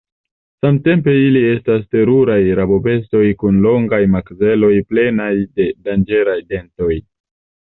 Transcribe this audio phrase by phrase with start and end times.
[0.65, 5.31] Samtempe ili estas teruraj rabobestoj kun longaj makzeloj plenaj
[5.61, 6.91] de danĝeraj dentoj.